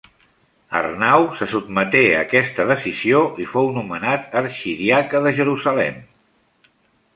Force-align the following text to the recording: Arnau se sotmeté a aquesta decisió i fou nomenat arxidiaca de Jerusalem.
Arnau 0.77 1.25
se 1.41 1.47
sotmeté 1.51 2.01
a 2.13 2.21
aquesta 2.21 2.65
decisió 2.73 3.21
i 3.45 3.49
fou 3.53 3.71
nomenat 3.77 4.35
arxidiaca 4.43 5.25
de 5.29 5.37
Jerusalem. 5.43 6.05